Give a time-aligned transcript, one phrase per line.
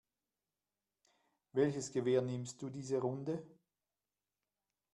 [1.53, 3.45] Welches Gewehr nimmst du diese Runde?